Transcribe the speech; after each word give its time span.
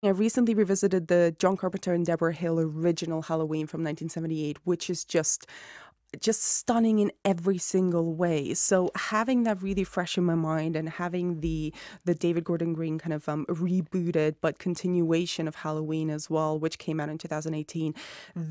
I 0.00 0.10
recently 0.10 0.54
revisited 0.54 1.08
the 1.08 1.34
John 1.40 1.56
Carpenter 1.56 1.92
and 1.92 2.06
Debra 2.06 2.32
Hill 2.32 2.60
original 2.60 3.22
Halloween 3.22 3.66
from 3.66 3.80
1978, 3.80 4.58
which 4.64 4.88
is 4.88 5.04
just 5.04 5.46
just 6.20 6.42
stunning 6.42 7.00
in 7.00 7.12
every 7.22 7.58
single 7.58 8.14
way. 8.14 8.54
So 8.54 8.90
having 8.94 9.42
that 9.42 9.60
really 9.60 9.84
fresh 9.84 10.16
in 10.16 10.24
my 10.24 10.36
mind 10.36 10.74
and 10.76 10.88
having 10.88 11.40
the 11.40 11.74
the 12.04 12.14
David 12.14 12.44
Gordon 12.44 12.72
Green 12.74 12.98
kind 12.98 13.12
of 13.12 13.28
um, 13.28 13.44
rebooted 13.46 14.36
but 14.40 14.58
continuation 14.58 15.48
of 15.48 15.56
Halloween 15.56 16.10
as 16.10 16.30
well, 16.30 16.58
which 16.58 16.78
came 16.78 17.00
out 17.00 17.08
in 17.08 17.18
2018, 17.18 17.94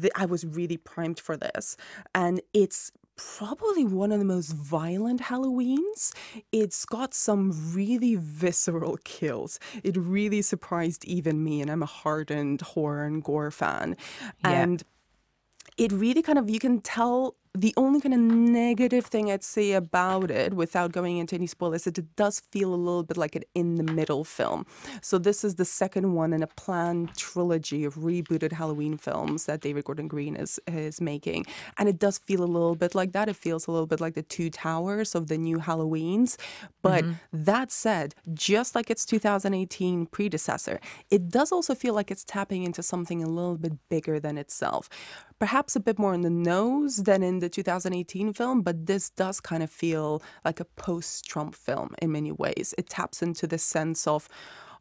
th- 0.01 0.13
I 0.15 0.25
was 0.25 0.45
really 0.45 0.77
primed 0.77 1.19
for 1.19 1.37
this, 1.37 1.77
and 2.13 2.41
it's 2.53 2.91
probably 3.17 3.83
one 3.83 4.11
of 4.11 4.19
the 4.19 4.25
most 4.25 4.51
violent 4.53 5.21
Halloweens. 5.21 6.13
It's 6.51 6.85
got 6.85 7.13
some 7.13 7.73
really 7.73 8.15
visceral 8.15 8.97
kills. 9.03 9.59
It 9.83 9.97
really 9.97 10.41
surprised 10.41 11.03
even 11.05 11.43
me, 11.43 11.61
and 11.61 11.69
I'm 11.69 11.83
a 11.83 11.87
hardened 11.87 12.61
horror 12.61 13.03
and 13.03 13.23
gore 13.23 13.51
fan. 13.51 13.97
Yeah. 14.43 14.51
And 14.51 14.83
it 15.77 15.91
really 15.91 16.21
kind 16.21 16.39
of, 16.39 16.49
you 16.49 16.59
can 16.59 16.79
tell 16.81 17.35
the 17.59 17.73
only 17.75 17.99
kind 17.99 18.13
of 18.13 18.19
negative 18.19 19.05
thing 19.05 19.31
I'd 19.31 19.43
say 19.43 19.71
about 19.73 20.29
it, 20.29 20.53
without 20.53 20.91
going 20.91 21.17
into 21.17 21.35
any 21.35 21.47
spoilers, 21.47 21.87
is 21.87 21.97
it 21.97 22.15
does 22.15 22.39
feel 22.51 22.73
a 22.73 22.75
little 22.75 23.03
bit 23.03 23.17
like 23.17 23.35
an 23.35 23.43
in 23.55 23.75
the 23.75 23.83
middle 23.83 24.23
film. 24.23 24.65
So 25.01 25.17
this 25.17 25.43
is 25.43 25.55
the 25.55 25.65
second 25.65 26.13
one 26.13 26.33
in 26.33 26.43
a 26.43 26.47
planned 26.47 27.15
trilogy 27.17 27.83
of 27.83 27.95
rebooted 27.95 28.51
Halloween 28.51 28.97
films 28.97 29.45
that 29.45 29.61
David 29.61 29.85
Gordon 29.85 30.07
Green 30.07 30.35
is 30.35 30.59
is 30.67 31.01
making, 31.01 31.45
and 31.77 31.89
it 31.89 31.97
does 31.97 32.19
feel 32.19 32.43
a 32.43 32.45
little 32.45 32.75
bit 32.75 32.93
like 32.93 33.13
that. 33.13 33.27
It 33.27 33.35
feels 33.35 33.67
a 33.67 33.71
little 33.71 33.87
bit 33.87 33.99
like 33.99 34.13
the 34.13 34.23
Two 34.23 34.49
Towers 34.49 35.15
of 35.15 35.27
the 35.27 35.37
new 35.37 35.57
Halloweens. 35.57 36.37
But 36.81 37.03
mm-hmm. 37.03 37.43
that 37.43 37.71
said, 37.71 38.13
just 38.33 38.75
like 38.75 38.89
its 38.89 39.05
2018 39.05 40.05
predecessor, 40.05 40.79
it 41.09 41.29
does 41.29 41.51
also 41.51 41.73
feel 41.73 41.93
like 41.93 42.11
it's 42.11 42.23
tapping 42.23 42.63
into 42.63 42.83
something 42.83 43.23
a 43.23 43.27
little 43.27 43.57
bit 43.57 43.73
bigger 43.89 44.19
than 44.19 44.37
itself 44.37 44.89
perhaps 45.39 45.75
a 45.75 45.79
bit 45.79 45.99
more 45.99 46.13
in 46.13 46.21
the 46.21 46.29
nose 46.29 46.97
than 46.97 47.21
in 47.21 47.39
the 47.39 47.46
2018 47.49 48.33
film, 48.33 48.61
but 48.61 48.85
this 48.85 49.09
does 49.09 49.39
kind 49.39 49.63
of 49.63 49.69
feel 49.69 50.21
like 50.45 50.59
a 50.59 50.65
post-Trump 50.65 51.55
film 51.55 51.95
in 52.01 52.11
many 52.11 52.31
ways. 52.31 52.73
It 52.77 52.89
taps 52.89 53.21
into 53.21 53.47
the 53.47 53.57
sense 53.57 54.07
of 54.07 54.27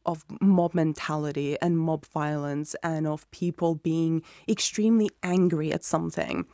of 0.05 0.25
mob 0.41 0.73
mentality 0.73 1.57
and 1.61 1.77
mob 1.77 2.07
violence 2.07 2.77
and 2.83 3.09
of 3.09 3.29
people 3.33 3.75
being 3.75 4.23
extremely 4.49 5.11
angry 5.25 5.73
at 5.73 5.83
something 5.83 6.47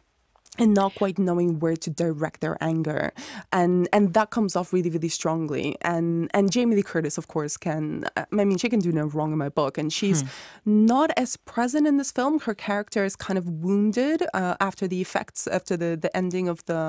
and 0.62 0.74
not 0.74 0.94
quite 0.94 1.18
knowing 1.18 1.58
where 1.58 1.76
to 1.84 1.90
direct 1.90 2.40
their 2.40 2.56
anger. 2.60 3.12
And 3.60 3.88
and 3.92 4.14
that 4.14 4.30
comes 4.30 4.54
off 4.58 4.72
really 4.72 4.90
really 4.96 5.08
strongly. 5.20 5.76
And 5.82 6.30
and 6.36 6.52
Jamie 6.54 6.76
Lee 6.76 6.82
Curtis 6.92 7.18
of 7.18 7.26
course 7.34 7.54
can 7.56 7.84
I 8.16 8.44
mean 8.48 8.58
she 8.58 8.68
can 8.68 8.80
do 8.88 8.92
no 8.92 9.06
wrong 9.14 9.32
in 9.32 9.38
my 9.38 9.48
book. 9.60 9.74
And 9.76 9.92
she's 9.92 10.22
not 10.64 11.10
as 11.16 11.36
present 11.54 11.84
in 11.90 11.96
this 12.00 12.12
film. 12.18 12.34
Her 12.48 12.56
character 12.68 13.04
is 13.04 13.14
kind 13.16 13.38
of 13.40 13.44
wounded 13.66 14.18
uh, 14.40 14.54
after 14.68 14.84
the 14.92 15.00
effects 15.06 15.40
after 15.58 15.74
the 15.82 15.90
the 16.04 16.10
ending 16.16 16.46
of 16.48 16.58
the 16.70 16.82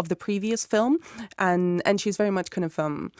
of 0.00 0.04
the 0.08 0.16
previous 0.26 0.60
film. 0.64 0.92
And 1.48 1.82
and 1.84 2.00
she's 2.00 2.16
very 2.22 2.34
much 2.38 2.48
kind 2.54 2.64
of 2.64 2.78
um 2.78 3.10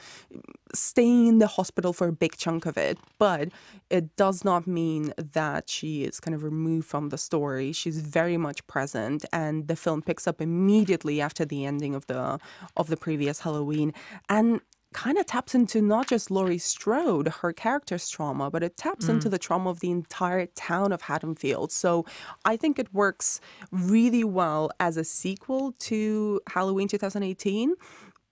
staying 0.74 1.26
in 1.26 1.38
the 1.38 1.50
hospital 1.58 1.92
for 1.98 2.06
a 2.08 2.16
big 2.24 2.36
chunk 2.44 2.66
of 2.70 2.76
it, 2.76 2.98
but 3.18 3.48
it 3.90 4.04
does 4.16 4.38
not 4.44 4.62
mean 4.66 5.04
that 5.16 5.62
she 5.76 5.90
is 6.08 6.20
kind 6.20 6.34
of 6.34 6.42
removed 6.42 6.86
from 6.86 7.08
the 7.08 7.16
story. 7.28 7.72
She's 7.72 8.00
very 8.18 8.36
much 8.36 8.58
present, 8.74 9.24
and 9.32 9.66
the 9.70 9.76
film 9.76 9.87
picks 10.02 10.26
up 10.26 10.40
immediately 10.40 11.20
after 11.20 11.44
the 11.44 11.64
ending 11.64 11.94
of 11.94 12.06
the 12.06 12.38
of 12.76 12.88
the 12.88 12.96
previous 12.96 13.40
Halloween, 13.40 13.92
and 14.28 14.60
kind 14.94 15.18
of 15.18 15.26
taps 15.26 15.54
into 15.54 15.82
not 15.82 16.08
just 16.08 16.30
Laurie 16.30 16.58
Strode, 16.58 17.28
her 17.28 17.52
character's 17.52 18.08
trauma, 18.08 18.50
but 18.50 18.62
it 18.62 18.76
taps 18.76 19.06
mm. 19.06 19.10
into 19.10 19.28
the 19.28 19.38
trauma 19.38 19.70
of 19.70 19.80
the 19.80 19.90
entire 19.90 20.46
town 20.46 20.92
of 20.92 21.02
Haddonfield. 21.02 21.70
So 21.72 22.06
I 22.44 22.56
think 22.56 22.78
it 22.78 22.92
works 22.94 23.40
really 23.70 24.24
well 24.24 24.70
as 24.80 24.96
a 24.96 25.04
sequel 25.04 25.72
to 25.80 26.40
Halloween 26.48 26.88
2018 26.88 27.74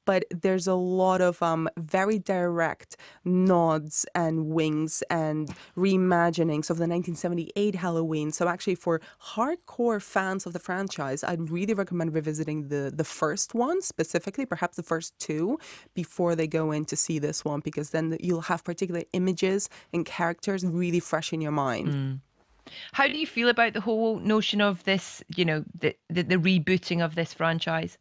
but 0.06 0.25
there's 0.31 0.67
a 0.67 0.75
lot 0.75 1.21
of 1.21 1.43
um, 1.43 1.69
very 1.77 2.19
direct 2.19 2.97
nods 3.25 4.06
and 4.15 4.47
wings 4.47 5.03
and 5.11 5.55
reimaginings 5.77 6.71
of 6.71 6.78
the 6.78 6.89
1978 6.89 7.75
Halloween. 7.75 8.33
So 8.33 8.49
actually, 8.49 8.77
for 8.77 9.03
hardcore 9.34 10.00
fans 10.00 10.47
of 10.47 10.55
the 10.55 10.59
franchise, 10.59 11.22
I'd 11.22 11.50
really 11.50 11.75
recommend 11.75 12.15
revisiting 12.15 12.69
the 12.69 12.91
the 12.95 13.05
first 13.05 13.55
one 13.55 13.83
specifically, 13.83 14.47
perhaps 14.47 14.77
the 14.77 14.83
first 14.83 15.19
two, 15.19 15.59
before 15.93 16.34
they 16.34 16.47
go 16.47 16.71
in 16.71 16.84
to 16.87 16.97
see 16.97 17.19
this 17.19 17.45
one, 17.45 17.61
because 17.61 17.91
then 17.91 18.16
you'll 18.21 18.43
have 18.53 18.65
particular 18.65 19.03
images 19.12 19.69
and 19.93 20.06
characters 20.06 20.65
really 20.65 21.00
fresh 21.00 21.33
in 21.33 21.41
your 21.41 21.53
mind. 21.53 22.21
How 22.93 23.06
do 23.06 23.16
you 23.16 23.27
feel 23.27 23.49
about 23.49 23.75
the 23.75 23.81
whole 23.81 24.19
notion 24.19 24.61
of 24.61 24.83
this, 24.84 25.22
you 25.37 25.45
know, 25.45 25.65
the, 25.78 25.97
the, 26.09 26.22
the 26.22 26.37
rebooting 26.37 27.05
of 27.05 27.15
this 27.15 27.33
franchise? 27.33 27.99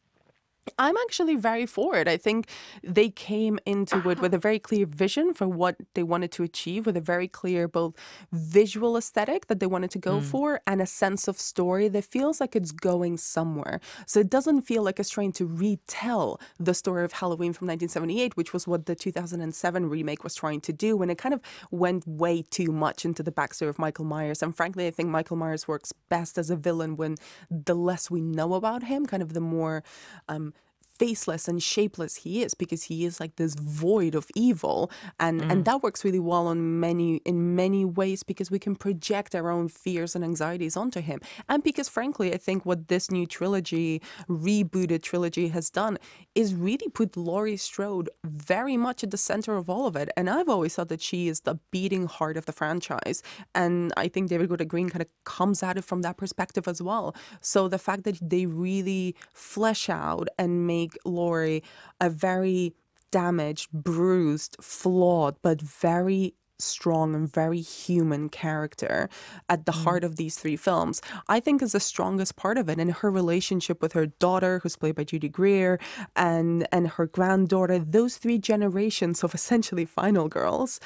I'm 0.80 0.98
actually 0.98 1.36
very 1.36 1.66
for 1.68 1.96
it. 1.96 2.08
I 2.08 2.18
think 2.18 2.50
they 2.84 3.10
came 3.10 3.60
into 3.66 4.10
it 4.10 4.20
with 4.20 4.34
a 4.34 4.40
very 4.40 4.58
clear 4.58 4.88
vision 4.88 5.34
for 5.34 5.48
what 5.48 5.76
they 5.94 6.02
wanted 6.02 6.32
to 6.34 6.44
achieve, 6.44 6.88
with 6.88 6.98
a 6.98 7.02
very 7.02 7.28
clear 7.28 7.68
both 7.68 7.94
visual 8.32 8.98
aesthetic 8.98 9.46
that 9.48 9.60
they 9.60 9.68
wanted 9.68 9.92
to 9.92 10.00
go 10.00 10.20
for 10.22 10.62
and 10.66 10.82
a 10.82 10.88
sense 10.88 11.28
of 11.28 11.40
story 11.40 11.88
that 11.90 12.04
feels 12.04 12.42
like 12.42 12.56
it's 12.56 12.72
going 12.72 13.18
somewhere. 13.18 13.80
So 14.08 14.20
it 14.20 14.30
doesn't 14.30 14.64
feel 14.64 14.82
like 14.82 15.00
it's 15.00 15.10
trying 15.10 15.34
to 15.34 15.46
retell 15.46 16.42
the 16.60 16.74
story 16.74 17.06
of 17.06 17.14
Halloween 17.14 17.54
from 17.54 17.68
1978, 17.68 18.36
which 18.36 18.52
was 18.52 18.68
what 18.68 18.88
the 18.88 18.96
2007 18.96 19.88
remake 19.88 20.24
was 20.24 20.34
trying 20.34 20.62
to 20.62 20.74
do. 20.74 21.00
And 21.02 21.12
it 21.12 21.20
kind 21.20 21.34
of 21.34 21.42
went 21.70 22.08
way 22.08 22.42
too 22.42 22.72
much 22.72 23.06
into 23.06 23.22
the 23.22 23.32
backstory 23.32 23.70
of 23.70 23.78
Michael 23.78 24.06
Myers. 24.06 24.42
And 24.42 24.56
frankly, 24.56 24.88
I 24.88 24.92
think 24.92 25.10
Michael 25.10 25.38
Myers 25.38 25.68
works 25.68 25.94
best 26.10 26.40
as 26.40 26.50
a 26.50 26.56
villain 26.56 26.98
when 26.98 27.16
the 27.52 27.76
less 27.76 28.10
we 28.10 28.20
know 28.20 28.56
about 28.56 28.84
him, 28.84 29.06
kind 29.06 29.22
of 29.22 29.34
the 29.34 29.42
more 29.42 29.84
um, 30.28 30.54
faceless 31.00 31.48
and 31.48 31.62
shapeless 31.62 32.18
he 32.18 32.44
is 32.44 32.54
because 32.54 32.84
he 32.84 33.06
is 33.06 33.20
like 33.20 33.36
this 33.36 33.56
void 33.56 34.16
of 34.16 34.28
evil 34.36 34.92
and 35.20 35.42
and 35.42 35.62
mm. 35.62 35.66
that 35.66 35.84
works 35.84 36.04
really 36.04 36.20
well 36.20 36.48
on 36.48 36.80
many 36.80 37.18
in 37.26 37.56
many 37.56 37.84
ways 37.86 38.24
because 38.24 38.50
we 38.50 38.60
can 38.60 38.76
project 38.76 39.36
our 39.36 39.50
own 39.50 39.68
fears 39.68 40.16
and 40.16 40.24
anxieties 40.24 40.78
onto 40.78 41.02
him. 41.02 41.20
And 41.50 41.64
because 41.64 41.90
frankly 41.90 42.34
i 42.34 42.38
think 42.38 42.66
what 42.66 42.88
this 42.88 43.12
new 43.12 43.26
trilogy 43.26 44.02
rebooted 44.30 45.02
trilogy 45.02 45.48
has 45.50 45.70
done 45.70 45.98
is 46.34 46.54
really 46.54 46.90
put 46.90 47.18
laurie 47.18 47.58
strode 47.58 48.10
very 48.24 48.78
much 48.78 49.04
at 49.04 49.12
the 49.12 49.18
center 49.18 49.56
of 49.56 49.70
all 49.70 49.88
of 49.88 49.96
it. 49.96 50.10
And 50.18 50.30
i've 50.30 50.50
always 50.50 50.76
thought 50.76 50.90
that 50.90 51.02
she 51.02 51.28
is 51.28 51.42
the 51.42 51.60
beating 51.72 52.06
heart 52.08 52.38
of 52.38 52.46
the 52.46 52.54
franchise 52.54 53.22
and 53.54 53.94
i 53.98 54.08
think 54.08 54.30
david 54.30 54.48
gordon 54.50 54.68
green 54.68 54.90
kind 54.90 55.02
of 55.02 55.10
comes 55.24 55.62
at 55.64 55.78
it 55.78 55.84
from 55.84 56.02
that 56.02 56.18
perspective 56.18 56.68
as 56.68 56.82
well. 56.82 57.16
So 57.42 57.68
the 57.68 57.78
fact 57.78 58.04
that 58.04 58.18
they 58.22 58.46
really 58.46 59.16
flesh 59.34 59.90
out 59.90 60.28
and 60.38 60.66
make 60.68 60.85
Laurie 61.06 61.64
a 62.00 62.10
very 62.10 62.74
damaged, 63.12 63.72
bruised, 63.72 64.58
flawed, 64.62 65.36
but 65.42 65.62
very 65.62 66.34
strong 66.60 67.16
and 67.16 67.32
very 67.32 67.60
human 67.60 68.30
character 68.30 69.10
at 69.50 69.66
the 69.66 69.72
mm. 69.72 69.84
heart 69.84 70.04
of 70.04 70.16
these 70.16 70.38
three 70.38 70.56
films, 70.56 71.02
I 71.28 71.40
think 71.40 71.62
is 71.62 71.74
the 71.74 71.80
strongest 71.80 72.36
part 72.36 72.58
of 72.58 72.70
it. 72.70 72.80
And 72.80 72.92
her 72.92 73.12
relationship 73.12 73.82
with 73.82 73.94
her 73.94 74.08
daughter, 74.08 74.60
who's 74.64 74.76
played 74.76 74.96
by 74.96 75.04
Judy 75.04 75.30
Greer, 75.30 75.80
and 76.16 76.68
and 76.72 76.88
her 76.88 77.08
granddaughter, 77.08 77.80
those 77.80 78.18
three 78.18 78.38
generations 78.38 79.24
of 79.24 79.34
essentially 79.34 79.86
final 79.86 80.28
girls 80.28 80.80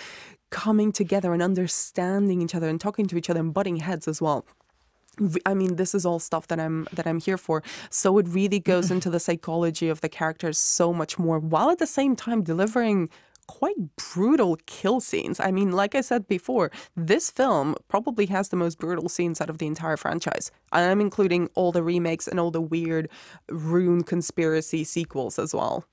coming 0.50 0.92
together 0.92 1.34
and 1.34 1.44
understanding 1.44 2.42
each 2.42 2.56
other 2.56 2.70
and 2.70 2.82
talking 2.82 3.06
to 3.06 3.18
each 3.18 3.30
other 3.30 3.40
and 3.40 3.54
butting 3.54 3.78
heads 3.78 4.08
as 4.08 4.22
well. 4.22 4.46
I 5.46 5.54
mean, 5.54 5.76
this 5.76 5.94
is 5.94 6.06
all 6.06 6.20
stuff 6.20 6.48
that 6.48 6.60
I'm 6.60 6.88
that 6.94 7.08
I'm 7.08 7.20
here 7.20 7.38
for. 7.38 7.64
So 7.90 8.18
it 8.18 8.28
really 8.30 8.60
goes 8.60 8.92
into 8.96 9.10
the 9.10 9.20
psychology 9.20 9.90
of 9.90 10.02
the 10.02 10.10
characters 10.10 10.58
so 10.58 10.94
much 10.94 11.20
more, 11.20 11.40
while 11.40 11.70
at 11.70 11.80
the 11.80 11.88
same 11.88 12.16
time 12.16 12.44
delivering 12.44 13.10
quite 13.48 13.96
brutal 13.96 14.58
kill 14.68 15.00
scenes. 15.00 15.40
I 15.40 15.50
mean, 15.50 15.72
like 15.72 15.96
I 15.96 16.02
said 16.02 16.28
before, 16.28 16.70
this 16.96 17.32
film 17.32 17.76
probably 17.88 18.28
has 18.28 18.50
the 18.50 18.56
most 18.56 18.78
brutal 18.78 19.10
scenes 19.10 19.42
out 19.42 19.50
of 19.50 19.58
the 19.58 19.66
entire 19.66 19.98
franchise. 19.98 20.52
I'm 20.72 21.02
including 21.02 21.50
all 21.56 21.72
the 21.72 21.82
remakes 21.82 22.28
and 22.28 22.40
all 22.40 22.52
the 22.52 22.62
weird 22.62 23.10
rune 23.50 24.04
conspiracy 24.04 24.84
sequels 24.84 25.40
as 25.40 25.56
well. 25.56 25.84